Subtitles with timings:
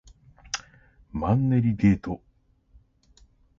[1.11, 2.23] マンネリデート